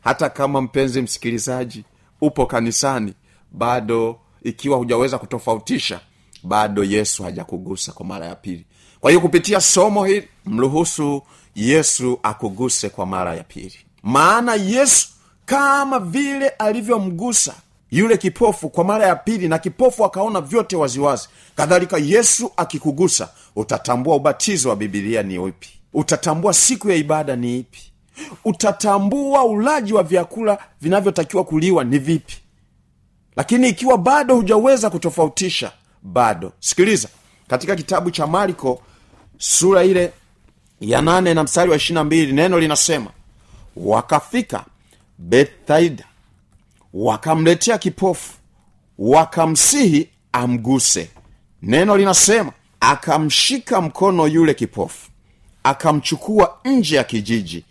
hata 0.05 0.31
kama 0.31 0.61
mpenzi 0.61 1.03
msikilizaji 1.03 1.85
upo 2.21 2.47
kanisani 2.47 3.15
bado 3.53 4.19
ikiwa 4.43 4.77
hujaweza 4.79 5.19
kutofautisha 5.19 6.01
bado 6.43 6.85
yesu 6.85 7.23
hajakugusa 7.23 7.93
kwa 7.93 8.07
mara 8.07 8.27
ya 8.27 8.35
pili. 8.35 8.67
Kwa 9.01 9.11
hiyo 9.11 9.21
kupitia 9.21 9.61
somo 9.61 10.05
hili 10.05 10.29
mruhusu 10.47 11.23
yesu 11.55 12.19
akuguse 12.23 12.89
kwa 12.89 13.07
mara 13.07 13.35
ya 13.37 13.45
pili. 13.45 13.79
Maana 14.03 14.55
yesu 14.55 15.09
kama 15.45 15.99
vile 15.99 16.49
alivyomgusa 16.49 17.55
yule 17.91 18.17
kipofu 18.17 18.69
kwa 18.71 18.85
mara 18.85 19.07
ya 19.07 19.17
pili 19.17 19.49
na 19.49 19.59
kipofu 19.59 20.05
akaona 20.05 20.41
vyote 20.41 20.77
waziwazi 20.77 21.29
kadhalika 21.57 21.99
yesu 21.99 22.53
akikugusa 22.57 23.29
utatambua 23.57 24.17
ubatizo 24.17 24.69
wa 24.69 24.77
bibilia 24.77 25.23
ni 25.23 25.39
upi. 25.39 25.69
Utatambua 25.95 26.53
siku 26.55 26.91
ya 26.91 26.97
ibada 26.97 27.37
ni 27.37 27.59
ipi 27.59 27.92
utatambua 28.45 29.45
ulaji 29.45 29.93
wa 29.93 30.03
vyakula 30.03 30.59
vinavyotakiwa 30.81 31.45
kuliwa 31.45 31.85
ni 31.85 31.99
vipi. 31.99 32.37
Lakini 33.37 33.69
ikiwa 33.69 33.99
bado 33.99 34.35
hujaweza 34.37 34.91
kutofautisha 34.91 35.73
bado. 36.03 36.53
Sikiliza 36.61 37.09
katika 37.49 37.77
kitabu 37.77 38.11
cha 38.11 38.27
marko 38.27 38.83
sura 39.39 39.85
ile 39.85 40.13
ya 40.81 41.03
nane 41.03 41.35
na 41.35 41.43
mstari 41.45 41.71
wa 41.71 41.77
ishirina 41.77 42.05
mbili 42.05 42.33
neno 42.33 42.59
linasema 42.61 43.11
wakafika 43.77 44.65
bethaida 45.19 46.05
wakamletea 46.95 47.79
kipofu 47.79 48.33
wakamsihi 48.99 50.09
amguse. 50.33 51.11
Neno 51.63 51.97
linasema 51.97 52.53
akamshika 52.81 53.81
mkono 53.81 54.27
yule 54.27 54.55
kipofu 54.55 55.11
akamchukua 55.65 56.59
nje 56.65 56.97
ya 56.97 57.05
kijiji 57.05 57.65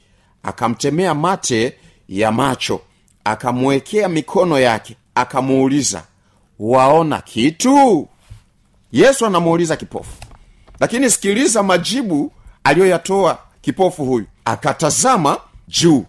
akamtemea 0.44 1.14
mate 1.14 1.76
ya 2.10 2.32
macho 2.32 2.82
akamwekea 3.24 4.10
mikono 4.10 4.60
yake 4.60 4.96
akamuuliza 5.16 6.04
waona 6.60 7.22
kitu? 7.22 8.08
Yesu 8.92 9.26
anamuuliza 9.26 9.76
kipofu. 9.76 10.18
Lakini 10.80 11.10
sikiliza 11.10 11.64
majibu 11.64 12.32
aliyoyatoa 12.64 13.40
kipofu 13.62 14.06
huyu. 14.06 14.26
Akatazama 14.46 15.38
juu 15.68 16.06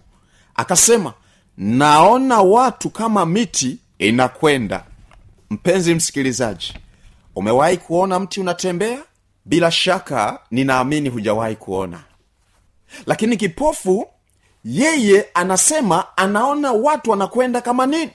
akasema 0.55 1.13
naona 1.57 2.41
watu 2.41 2.89
kama 2.89 3.25
miti 3.25 3.77
inakwenda. 3.99 4.83
Mpenzi 5.49 5.95
msikilizaji 5.95 6.73
umewahi 7.35 7.77
kuona 7.77 8.19
mti 8.19 8.39
unatembea? 8.41 8.99
Bila 9.45 9.71
shaka 9.71 10.39
ninaamini 10.51 11.09
hujawahi 11.09 11.55
kuona. 11.55 11.99
Lakini 13.05 13.37
kipofu 13.37 14.07
yeye 14.65 15.25
anasema 15.33 16.17
anaona 16.17 16.71
watu 16.71 17.11
wanakwenda 17.11 17.61
kama 17.61 17.85
nini? 17.85 18.11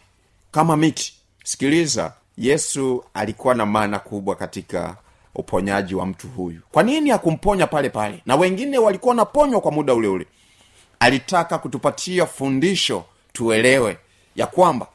Kama 0.51 0.77
miti. 0.77 1.15
Sikiliza 1.45 2.13
yesu 2.39 3.05
alikuwa 3.15 3.55
na 3.55 3.67
maana 3.67 3.99
kubwa 3.99 4.35
katika 4.37 4.97
uponyaji 5.35 5.95
wa 5.95 6.07
mtu 6.07 6.29
huyu. 6.29 6.61
Kwa 6.73 6.83
nini 6.83 7.11
hakumponya 7.11 7.67
pale 7.67 7.91
pale? 7.91 8.23
Na 8.27 8.37
wengine 8.37 8.79
walikuwa 8.79 9.11
wanaponywa 9.11 9.61
kwa 9.61 9.73
muda 9.73 9.95
ule 9.95 10.09
ule. 10.09 10.27
Alitaka 11.01 11.59
kutupatia 11.59 12.27
fundisho 12.27 13.05
tuelewe 13.33 13.99
ya 14.37 14.47
kwamba 14.47 14.87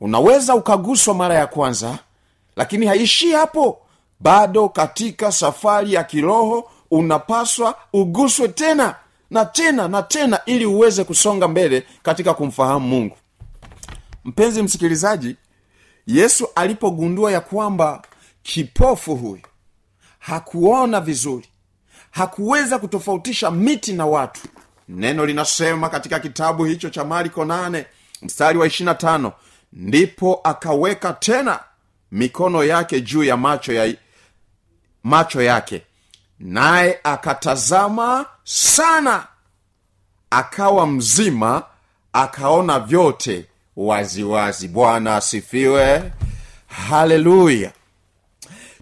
unaweza 0.00 0.54
ukaguswa 0.54 1.14
mara 1.14 1.34
ya 1.34 1.46
kwanza 1.46 1.98
lakini 2.56 2.86
haishii 2.86 3.32
hapo. 3.32 3.78
Bado 4.20 4.68
katika 4.68 5.32
safari 5.32 5.92
ya 5.92 6.04
kiroho 6.04 6.70
unapaswa 6.90 7.74
uguswe 7.92 8.48
tena 8.48 8.94
na 9.30 9.44
tena 9.44 9.88
na 9.88 10.02
tena 10.02 10.40
ili 10.46 10.66
uweze 10.66 11.04
kusonga 11.04 11.48
mbele 11.48 11.86
katika 12.02 12.34
kumfahamu 12.34 12.88
mungu. 12.88 13.16
Mpenzi 14.24 14.62
msikilizaji 14.62 15.36
yesu 16.06 16.48
alipogundua 16.54 17.32
ya 17.32 17.40
kwamba 17.40 18.02
kipofu 18.42 19.16
huyu 19.16 19.42
hakuona 20.18 21.00
vizuri 21.00 21.46
hakuweza 22.10 22.78
kutofautisha 22.78 23.50
miti 23.50 23.92
na 23.92 24.06
watu. 24.06 24.40
Neno 24.88 25.26
linasema 25.26 25.88
katika 25.88 26.20
kitabu 26.20 26.64
hicho 26.64 26.90
cha 26.90 27.04
mariko 27.04 27.44
8 27.44 27.84
mstari 28.22 28.58
wa 28.58 28.66
25 28.66 29.32
ndipo 29.72 30.40
akaweka 30.44 31.12
tena 31.12 31.60
mikono 32.12 32.64
yake 32.64 33.00
juu 33.00 33.24
ya 33.24 33.36
macho 33.36 33.72
ya 33.72 33.94
macho 35.02 35.42
yake 35.42 35.82
naye 36.40 37.00
akatazama 37.04 38.26
sana 38.44 39.26
akawa 40.30 40.86
mzima 40.86 41.62
akaona 42.12 42.80
vyote 42.80 43.44
waziwazi. 43.76 44.68
Bwana 44.68 45.16
asifiwe. 45.16 46.12
Haleluya. 46.66 47.72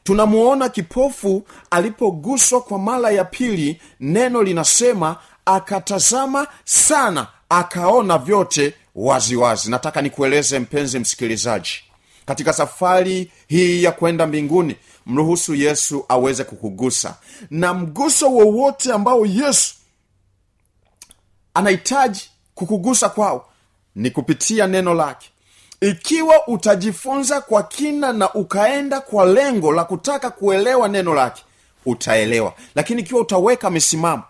Tunamuona 0.05 0.69
kipofu 0.69 1.47
alipoguswa 1.71 2.61
kwa 2.62 2.79
mara 2.79 3.11
ya 3.11 3.25
pili 3.25 3.81
neno 4.01 4.42
linasema 4.42 5.16
akatazama 5.45 6.47
sana 6.64 7.27
akaona 7.49 8.19
vyote 8.19 8.75
waziwazi. 8.95 9.37
Wazi. 9.37 9.71
nataka 9.71 10.03
nikueleze 10.03 10.59
mpenzi 10.59 10.99
msikilizaji 10.99 11.73
katika 12.27 12.53
safari 12.53 13.31
hii 13.49 13.83
ya 13.83 13.92
kwenda 13.92 14.27
mbinguni 14.27 14.77
mruhusu 15.07 15.55
yesu 15.55 16.05
aweze 16.09 16.45
kukugusa. 16.45 17.14
Na 17.51 17.75
mguso 17.75 18.33
wowote 18.33 18.92
ambao 18.92 19.27
yesu 19.27 19.75
anahitaji 21.55 22.31
kukugusa 22.55 23.09
kwao 23.09 23.49
ni 23.95 24.11
kupitia 24.11 24.66
neno 24.66 24.95
lake. 24.95 25.31
Ikiwa 25.81 26.47
utajifunza 26.49 27.40
kwa 27.40 27.62
kina 27.62 28.12
na 28.12 28.35
ukaenda 28.35 29.01
kwa 29.01 29.27
lengo 29.27 29.73
la 29.73 29.85
kutaka 29.85 30.31
kuelewa 30.31 30.88
neno 30.88 31.14
lake 31.14 31.45
utaelewa. 31.87 32.55
Lakini 32.75 33.03
ikiwa 33.03 33.21
utaweka 33.21 33.71
misimamo 33.71 34.23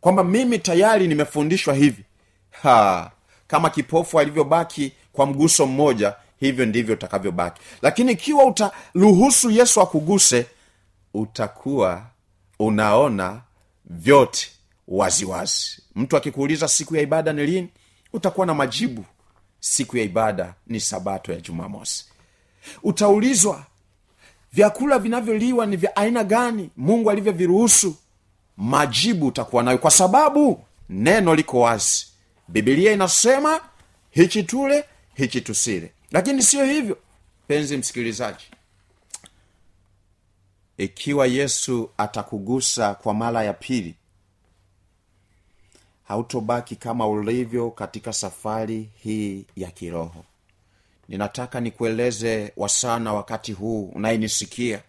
kwamba 0.00 0.24
mimi 0.24 0.58
tayari 0.58 1.08
nimefundishwa 1.08 1.74
hivi 1.74 2.04
ha, 2.50 3.10
kama 3.46 3.70
kipofu 3.70 4.20
alivyobaki 4.20 4.92
kwa 5.12 5.26
mguso 5.26 5.66
mmoja 5.66 6.14
hivyo 6.40 6.66
ndivyo 6.66 6.94
utakavyobaki. 6.94 7.60
Lakini 7.82 8.12
ikiwa 8.12 8.44
utaruhusu 8.44 9.50
yesu 9.50 9.80
akuguse 9.80 10.46
utakuwa 11.14 12.06
unaona 12.58 13.40
vyote 13.84 14.48
waziwazi. 14.88 15.24
Wazi. 15.24 15.82
mtu 15.94 16.16
akikuuliza 16.16 16.68
siku 16.68 16.96
ya 16.96 17.02
ibada 17.02 17.32
ni 17.32 17.46
lini? 17.46 17.68
Utakuwa 18.12 18.46
na 18.46 18.54
majibu. 18.54 19.04
Siku 19.60 19.96
ya 19.96 20.04
ibada 20.04 20.54
ni 20.66 20.80
sabato 20.80 21.32
ya 21.32 21.40
jumamosi. 21.40 22.04
Utaulizwa 22.82 23.64
vyakula 24.52 24.98
vinavyoliwa 24.98 25.66
ni 25.66 25.76
vya 25.76 25.96
aina 25.96 26.24
gani? 26.24 26.70
Mungu 26.76 27.10
alivyoviruhusu. 27.10 27.96
Majibu 28.56 29.26
utakuwa 29.26 29.62
nayo 29.62 29.78
kwa 29.78 29.90
sababu 29.90 30.64
neno 30.88 31.34
liko 31.34 31.60
wazi. 31.60 32.06
Bibilia 32.48 32.92
inasema 32.92 33.60
hichi 34.10 34.42
tule 34.42 34.84
hichi 35.14 35.40
tusile 35.40 35.92
lakini 36.14 36.42
siyo 36.42 36.64
hivyo 36.64 36.98
penzi 37.48 37.76
msikilizaji. 37.76 38.44
Ikiwa 40.78 41.26
yesu 41.26 41.90
atakugusa 41.98 42.94
kwa 42.94 43.14
mara 43.14 43.44
ya 43.44 43.52
pili 43.52 43.94
hautobaki 46.08 46.76
kama 46.76 47.06
ulivyo 47.08 47.70
katika 47.70 48.12
safari 48.12 48.88
hii 49.02 49.44
ya 49.56 49.70
kiroho. 49.70 50.24
Ninataka 51.08 51.60
nikueleze 51.60 52.52
wasana 52.56 53.12
wakati 53.12 53.52
huu 53.52 53.84
unayenisikia. 53.94 54.82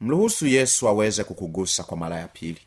Mruhusu 0.00 0.46
yesu 0.46 0.88
aweze 0.88 1.24
kukugusa 1.24 1.82
kwa 1.84 1.96
mara 1.96 2.16
ya 2.16 2.28
pili. 2.28 2.60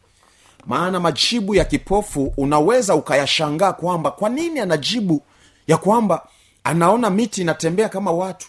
Maana 0.65 0.99
majibu 0.99 1.55
ya 1.55 1.65
kipofu 1.65 2.33
unaweza 2.37 2.95
ukayashangaa 2.95 3.73
kwamba 3.73 4.11
kwa 4.11 4.29
nini 4.29 4.59
anajibu 4.59 5.23
ya 5.67 5.77
kwamba 5.77 6.27
anaona 6.65 7.09
miti 7.09 7.41
inatembea 7.41 7.89
kama 7.89 8.11
watu 8.11 8.47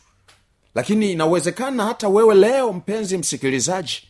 lakini 0.74 1.12
inawezekana 1.12 1.85
hata 1.85 2.09
wewe 2.09 2.35
leo 2.35 2.72
mpenzi 2.72 3.18
msikilizaji 3.18 4.02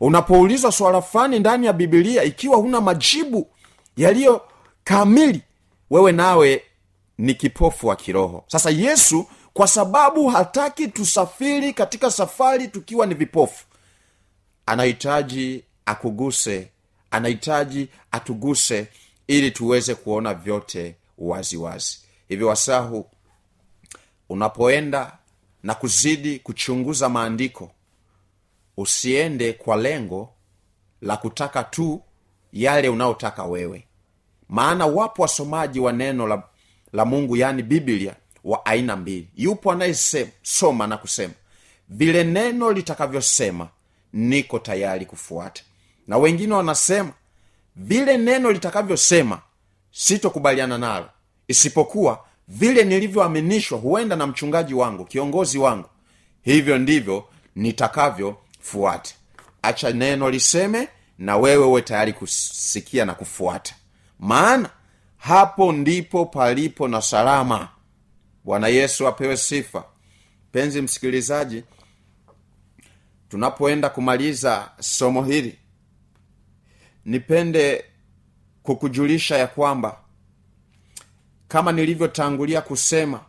unapoulizwa 0.00 0.72
swala 0.72 1.02
fulani 1.02 1.38
ndani 1.38 1.66
ya 1.66 1.72
bibilia 1.72 2.24
ikiwa 2.24 2.56
huna 2.56 2.80
majibu 2.80 3.50
yaliyo 3.96 4.42
kamili 4.84 5.42
wewe 5.90 6.12
nawe 6.12 6.62
ni 7.18 7.34
kipofu 7.34 7.86
wa 7.86 7.96
kiroho 7.96 8.44
sasa 8.46 8.70
yesu 8.70 9.26
kwa 9.52 9.68
sababu 9.68 10.28
hataki 10.28 10.88
tusafiri 10.88 11.72
katika 11.72 12.10
safari 12.10 12.68
tukiwa 12.68 13.06
ni 13.06 13.14
vipofu 13.14 13.64
anahitaji 14.66 15.64
akuguse 15.86 16.70
anahitaji 17.10 17.88
atuguse 18.10 18.88
ili 19.26 19.50
tuweze 19.50 19.94
kuona 19.94 20.34
vyote 20.34 20.94
waziwazi 21.18 21.56
wazi. 21.56 22.07
Hivyo 22.28 22.48
wasahu 22.48 23.10
unapoenda 24.28 25.18
na 25.62 25.74
kuzidi 25.74 26.38
kuchunguza 26.38 27.08
maandiko 27.08 27.70
usiende 28.76 29.52
kwa 29.52 29.76
lengo 29.76 30.32
la 31.02 31.16
kutaka 31.16 31.64
tu 31.64 32.02
yale 32.52 32.88
unayotaka 32.88 33.44
wewe. 33.44 33.84
Maana 34.48 34.86
wapo 34.86 35.22
wasomaji 35.22 35.80
wa 35.80 35.92
neno 35.92 36.26
la, 36.26 36.42
la 36.92 37.04
mungu 37.04 37.36
yaani 37.36 37.62
biblia 37.62 38.16
wa 38.44 38.66
aina 38.66 38.96
mbili. 38.96 39.28
Yupo 39.36 39.72
anayesoma 39.72 40.86
na 40.86 40.96
kusema. 40.96 41.34
Vile 41.88 42.24
neno 42.24 42.72
litakavyosema 42.72 43.68
niko 44.12 44.58
tayari 44.58 45.06
kufuata. 45.06 45.62
Na 46.06 46.18
wengine 46.18 46.54
wanasema 46.54 47.12
vile 47.76 48.18
neno 48.18 48.52
litakavyosema 48.52 49.40
sitokubaliana 49.92 50.78
nalo 50.78 51.10
isipokuwa 51.48 52.24
vile 52.48 52.84
nilivyoaminishwa 52.84 53.78
huenda 53.78 54.16
na 54.16 54.26
mchungaji 54.26 54.74
wangu 54.74 55.04
kiongozi 55.04 55.58
wangu. 55.58 55.88
Hivyo 56.42 56.78
ndivyo 56.78 57.28
nitakavyofuata. 57.56 59.14
Acha 59.62 59.90
neno 59.92 60.30
liseme 60.30 60.88
na 61.18 61.36
wewe 61.36 61.64
uwe 61.66 61.82
tayari 61.82 62.12
kusikia 62.12 63.04
na 63.04 63.14
kufuata. 63.14 63.74
Maana 64.18 64.70
hapo 65.16 65.72
ndipo 65.72 66.26
palipo 66.26 66.88
na 66.88 67.02
salama. 67.02 67.68
Bwana 68.44 68.68
yesu 68.68 69.08
apewe 69.08 69.36
sifa. 69.36 69.84
Penzi 70.52 70.82
msikilizaji 70.82 71.64
tunapoenda 73.28 73.88
kumaliza 73.88 74.70
somo 74.80 75.24
hili 75.24 75.58
nipende 77.04 77.84
kukujulisha 78.62 79.38
ya 79.38 79.46
kwamba 79.46 80.00
kama 81.48 81.72
nilivyotangulia 81.72 82.60
kusema 82.60 83.20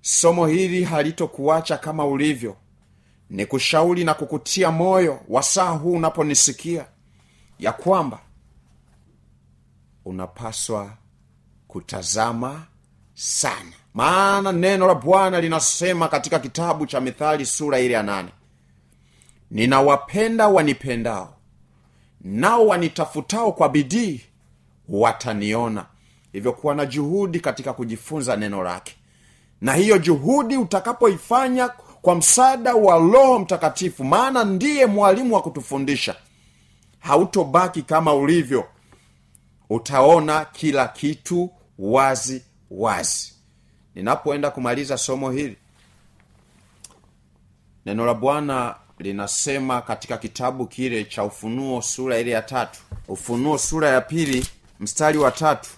somo 0.00 0.46
hili 0.46 0.84
halitokuacha 0.84 1.76
kama 1.78 2.06
ulivyo. 2.06 2.56
Ni 3.30 3.46
kushauri 3.46 4.04
na 4.04 4.14
kukutia 4.14 4.70
moyo 4.70 5.20
wasaa 5.28 5.70
huu 5.70 5.92
unaponisikia 5.92 6.86
ya 7.58 7.72
kwamba 7.72 8.18
unapaswa 10.04 10.90
kutazama 11.68 12.66
sana. 13.14 13.72
Maana 13.94 14.52
neno 14.52 14.86
la 14.86 14.94
bwana 14.94 15.40
linasema 15.40 16.08
katika 16.08 16.38
kitabu 16.38 16.86
cha 16.86 17.00
mithali 17.00 17.46
sura 17.46 17.78
ile 17.80 17.94
ya 17.94 18.02
nane 18.02 18.28
ninawapenda 19.50 20.48
wanipendao 20.48 21.36
nao 22.20 22.66
wanitafutao 22.66 23.52
kwa 23.52 23.68
bidii 23.68 24.20
wataniona 24.88 25.86
hivyo 26.32 26.52
kuwa 26.52 26.74
na 26.74 26.86
juhudi 26.86 27.40
katika 27.40 27.72
kujifunza 27.72 28.36
neno 28.36 28.62
lake. 28.62 28.94
Na 29.60 29.74
hiyo 29.74 29.98
juhudi 29.98 30.56
utakapoifanya 30.56 31.68
kwa 32.02 32.14
msaada 32.14 32.74
wa 32.74 32.98
roho 32.98 33.38
mtakatifu 33.38 34.04
maana 34.04 34.44
ndiye 34.44 34.86
mwalimu 34.86 35.34
wa 35.34 35.42
kutufundisha. 35.42 36.16
Hautobaki 36.98 37.82
kama 37.82 38.14
ulivyo. 38.14 38.64
Utaona 39.70 40.44
kila 40.44 40.88
kitu 40.88 41.50
wazi 41.78 42.42
wazi. 42.70 43.32
Ninapoenda 43.94 44.50
kumaliza 44.50 44.98
somo 44.98 45.30
hili 45.30 45.56
neno 47.86 48.06
la 48.06 48.14
bwana 48.14 48.74
linasema 48.98 49.82
katika 49.82 50.16
kitabu 50.18 50.66
kile 50.66 51.04
cha 51.04 51.24
ufunuo 51.24 51.82
sura 51.82 52.18
ile 52.18 52.30
ya 52.30 52.42
tatu. 52.42 52.80
Ufunuo 53.08 53.58
sura 53.58 53.88
ya 53.88 54.00
pili 54.00 54.46
mstari 54.80 55.18
wa 55.18 55.30
tatu 55.30 55.70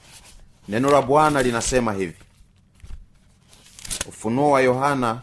neno 0.68 0.90
la 0.90 1.03
bwana 1.03 1.42
linasema 1.42 1.92
hivi. 1.92 2.16
Ufunuo 4.09 4.50
wa 4.50 4.61
yohana 4.61 5.20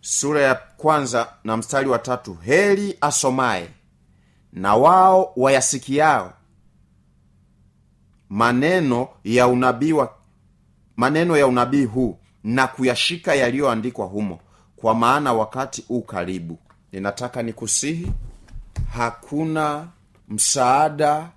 sura 0.00 0.40
ya 0.42 0.54
kwanza 0.54 1.32
na 1.44 1.56
mstari 1.56 1.88
wa 1.88 1.98
tatu. 1.98 2.34
Heri 2.34 2.98
asomaye 3.00 3.68
na 4.52 4.74
wao 4.76 5.32
wayasikiao 5.36 6.32
maneno 8.28 9.08
ya 9.24 9.46
unabii 9.48 9.92
wa 9.92 10.14
maneno 10.96 11.36
ya 11.36 11.46
unabii 11.46 11.84
huu 11.84 12.18
na 12.44 12.66
kuyashika 12.66 13.34
yaliyoandikwa 13.34 14.06
humo. 14.06 14.40
Kwa 14.76 14.94
maana 14.94 15.32
wakati 15.32 15.84
u 15.88 16.02
karibu. 16.02 16.58
Ninataka 16.92 17.42
nikusihi 17.42 18.12
hakuna 18.92 19.88
msaada 20.28 21.30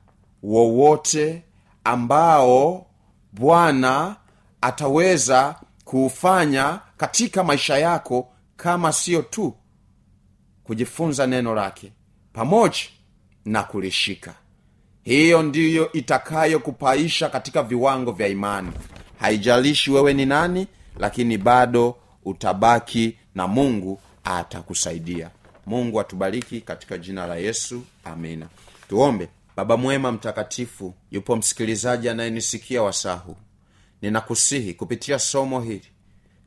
wowote 0.44 1.44
ambao 1.84 2.86
bwana 3.32 4.16
ataweza 4.62 5.56
kuufanya 5.86 6.80
katika 6.98 7.44
maisha 7.44 7.78
yako 7.78 8.28
kama 8.58 8.94
siyo 8.94 9.22
tu 9.22 9.56
kujifunza 10.64 11.28
neno 11.28 11.56
lake 11.56 11.92
pamoja 12.34 12.80
na 13.46 13.64
kulishika. 13.64 14.34
Hiyo 15.04 15.44
ndiyo 15.44 15.92
itakayokupaisha 15.92 17.30
katika 17.30 17.64
viwango 17.64 18.12
vya 18.12 18.28
imani. 18.28 18.72
Haijalishi 19.20 19.92
wewe 19.92 20.14
ni 20.14 20.26
nani 20.26 20.68
lakini 21.00 21.38
bado 21.38 21.96
utabaki 22.26 23.18
na 23.36 23.48
mungu 23.48 24.00
atakusaidia. 24.24 25.30
Mungu 25.66 26.00
atubariki 26.00 26.62
katika 26.62 26.98
jina 26.98 27.28
la 27.28 27.36
yesu. 27.36 27.82
Amina. 28.04 28.48
Tuombe 28.90 29.28
baba 29.56 29.78
mwema 29.78 30.12
mtakatifu 30.12 30.94
yupo 31.12 31.36
msikilizaji 31.36 32.10
anayenisikia 32.10 32.84
wasahu. 32.84 33.36
Ninakusihi 34.02 34.74
kupitia 34.74 35.20
somo 35.20 35.62
hili. 35.62 35.88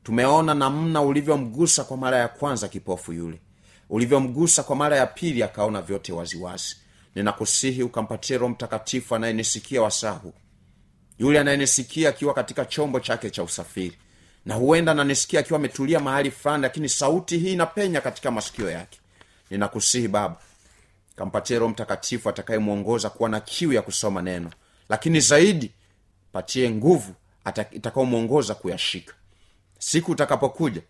Tumeona 0.03 0.55
namna 0.55 1.03
ulivyomgusa 1.03 1.85
kwa 1.85 1.97
mara 1.97 2.17
ya 2.19 2.29
kwanza 2.29 2.69
kipofu 2.69 3.13
yule. 3.13 3.41
Ulivyomgusa 3.91 4.63
kwa 4.63 4.77
mara 4.77 4.97
ya 4.97 5.07
pili 5.07 5.43
akaona 5.43 5.83
vyote 5.83 6.13
waziwazi. 6.13 6.77
Ninakusihi 7.15 7.83
ukampatie 7.83 8.39
roho 8.39 8.53
mtakatifu 8.53 9.15
anayenisikia 9.15 9.83
wasahu. 9.83 10.33
Yule 11.19 11.39
anayenisikia 11.41 12.09
akiwa 12.09 12.35
katika 12.35 12.65
chombo 12.65 13.01
chake 13.01 13.31
cha 13.31 13.43
usafiri. 13.43 13.97
Na 14.47 14.55
huenda 14.55 14.93
ananisikia 14.93 15.41
akiwa 15.41 15.59
ametulia 15.59 16.01
mahali 16.01 16.31
fulani 16.31 16.63
lakini 16.63 16.89
sauti 16.89 17.39
hii 17.39 17.53
inapenya 17.53 18.01
katika 18.01 18.31
masikio 18.31 18.71
yake. 18.71 18.99
Ninakusihi 19.51 20.09
baba 20.09 20.37
kampatie 21.17 21.59
roho 21.59 21.73
mtakatifu 21.73 22.29
atakayemwongoza 22.29 23.11
kuwa 23.11 23.29
na 23.29 23.41
kiu 23.41 23.73
ya 23.73 23.83
kusoma 23.83 24.23
neno. 24.23 24.51
Lakini 24.89 25.21
zaidi 25.21 25.73
patie 26.33 26.71
nguvu 26.71 27.15
itakaomwongoza 27.71 28.55
kuyashika. 28.55 29.15
Siku 29.79 30.13
utakapokuja 30.13 30.83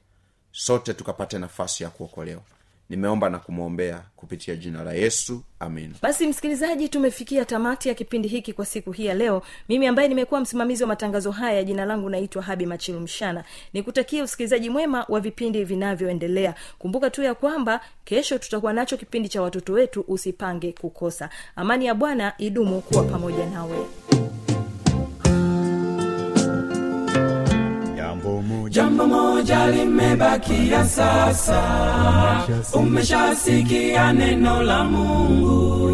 sote 0.52 0.94
tukapate 0.94 1.38
nafasi 1.38 1.82
ya 1.82 1.90
kuokolewa 1.90 2.42
nimeomba 2.90 3.30
na 3.30 3.38
kumwombea 3.38 4.02
kupitia 4.16 4.56
jina 4.56 4.84
la 4.84 4.92
yesu. 4.92 5.42
Amin 5.60 5.94
basi 6.02 6.26
msikilizaji 6.26 6.88
tumefikia 6.88 7.44
tamati 7.44 7.88
ya 7.88 7.94
kipindi 7.94 8.28
hiki 8.28 8.52
kwa 8.52 8.66
siku 8.66 8.92
hii 8.92 9.06
ya 9.06 9.14
leo. 9.14 9.42
Mimi 9.68 9.86
ambaye 9.86 10.08
nimekuwa 10.08 10.40
msimamizi 10.40 10.82
wa 10.82 10.88
matangazo 10.88 11.30
haya 11.30 11.64
jina 11.64 11.84
langu 11.84 12.10
naitwa 12.10 12.42
habi 12.42 12.66
machilu 12.66 13.00
mshana. 13.00 13.44
Nikutakia 13.72 14.24
usikilizaji 14.24 14.70
mwema 14.70 15.06
wa 15.08 15.20
vipindi 15.20 15.64
vinavyoendelea. 15.64 16.54
Kumbuka 16.78 17.10
tu 17.10 17.22
ya 17.22 17.34
kwamba 17.34 17.80
kesho 18.04 18.38
tutakuwa 18.38 18.72
nacho 18.72 18.96
kipindi 18.96 19.28
cha 19.28 19.42
watoto 19.42 19.72
wetu 19.72 20.04
usipange 20.08 20.72
kukosa. 20.72 21.30
Amani 21.56 21.86
ya 21.86 21.94
bwana 21.94 22.32
idumu 22.38 22.80
kuwa 22.80 23.04
pamoja 23.04 23.46
nawe 23.46 23.78
moja. 28.44 28.70
Jambo 28.82 29.06
moja 29.06 29.66
limebakia 29.66 30.84
sasa. 30.84 31.62
Umeshasikia. 32.74 34.12
Neno 34.12 34.62
la 34.62 34.84
mungu. 34.84 35.90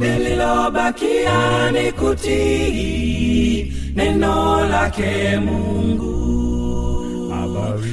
Lililobakia 0.00 1.70
ni 1.72 1.92
kutii 1.92 3.72
neno 3.94 4.66
lake 4.68 5.36
mungu. 5.44 6.14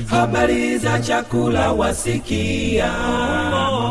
Habari 0.07 0.77
za 0.77 0.99
chakula 0.99 1.71
wasikia. 1.71 2.91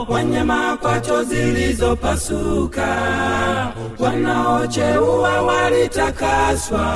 Wanyama 0.09 0.77
kwato 0.77 1.23
zilizopasuka. 1.25 2.97
Wanaocheua 3.99 5.43
walitakaswa 5.43 6.91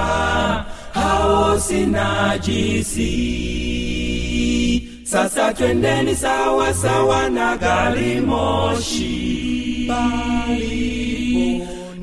hao 0.94 1.60
sinajisi 1.60 3.10
sasa 5.04 5.52
twendeni 5.54 6.14
sawa 6.16 6.74
sawa 6.74 7.28
na 7.30 7.56
gari 7.56 8.20
moshi. 8.20 9.90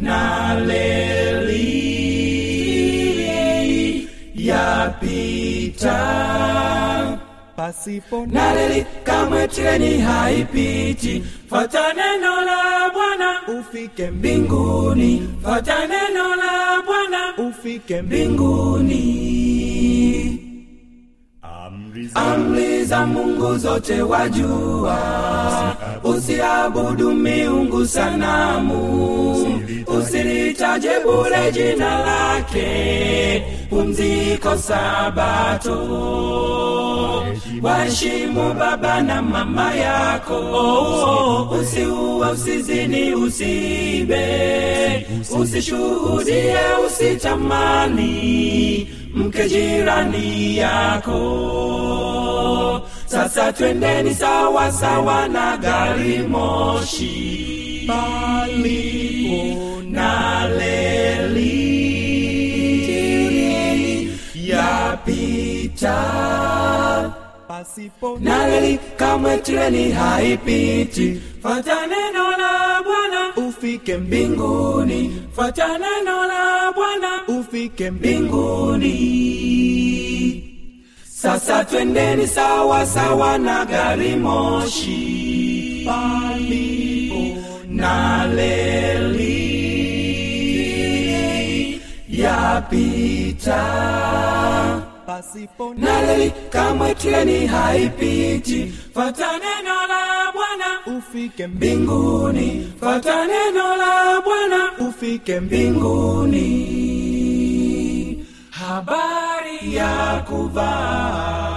Na 0.02 0.56
leli 0.60 1.70
yapita. 4.36 5.98
Pasipo 7.56 8.26
na 8.26 8.54
leli 8.54 8.86
kamwe 9.04 9.48
treni 9.48 9.98
haipiti. 9.98 11.24
Fata 11.50 11.94
neno 11.94 12.42
la 12.42 12.90
bwana 12.94 13.42
ufike 13.60 14.12
mbinguni. 14.12 15.30
fata 15.44 15.88
neno 15.88 16.36
la 16.36 16.81
ufike 17.50 18.02
mbinguni. 18.02 19.02
Amri 22.16 22.84
za 22.86 23.06
mungu 23.06 23.58
zote 23.58 24.02
wajua. 24.02 24.98
Usiabudu 26.04 27.12
miungu 27.12 27.86
sanamu. 27.86 28.82
Usilitaje 29.88 30.90
bure 31.04 31.52
jina 31.52 32.00
lake. 32.06 33.44
Pumziko 33.70 34.58
sabato 34.58 35.78
waheshimu 37.62 38.54
baba 38.54 39.02
na 39.02 39.22
mama 39.22 39.76
yako. 39.76 40.40
Usiue 41.62 42.32
usizini 42.32 43.14
usiibe. 43.16 44.26
Usishuhudie 45.40 46.56
usitamani 46.88 48.88
mke 49.14 49.50
jirani 49.50 50.58
yako. 50.58 51.22
Sasa 53.06 53.54
twendeni 53.54 54.16
sawa 54.16 54.72
sawa 54.72 55.28
na 55.28 55.58
gari 55.58 56.18
moshi. 56.28 57.84
Palipo 57.88 59.82
na 59.92 60.41
pasipo 67.62 68.18
na 68.20 68.38
kamwe 68.98 69.38
treni 69.38 69.92
haipiti. 69.92 71.22
Fata 71.44 71.88
neno 71.88 72.32
la 72.42 72.82
bwana. 72.84 73.22
Ufike 73.48 73.98
mbinguni. 73.98 75.22
fata 75.36 75.68
neno 75.78 76.26
la 76.28 76.72
bwana. 76.76 77.12
Ufike 77.40 77.92
mbinguni. 77.92 78.98
sasa 81.04 81.64
twendeni 81.66 82.28
sawa 82.28 82.86
sawa 82.86 83.38
na 83.38 83.66
gari 83.66 84.16
moshi. 84.16 85.84
Palipo 85.86 87.42
na 87.70 88.26
leli 88.28 89.42
yapita 92.10 93.62
pasipo 95.12 95.74
na 95.78 96.02
leli 96.02 96.32
kamwe 96.50 96.96
treni 96.96 97.48
haipiti. 97.48 98.60
Fata 98.96 99.30
neno 99.44 99.76
la 99.92 100.32
bwana. 100.36 100.70
Ufike 100.98 101.48
mbinguni. 101.48 102.74
Fata 102.80 103.26
neno 103.28 103.76
la 103.82 104.22
bwana. 104.26 104.60
Ufike 104.90 105.40
mbinguni. 105.40 106.48
Habari 108.50 109.76
ya 109.76 110.24
kuvaa 110.30 111.51